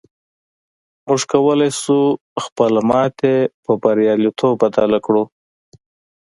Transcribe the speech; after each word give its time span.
موږ 1.07 1.21
کولی 1.31 1.69
شو 1.81 1.99
خپله 2.43 2.79
ماتې 2.89 3.35
پر 3.63 3.73
برياليتوب 3.83 4.53
بدله 4.61 4.99
کړو. 5.05 5.23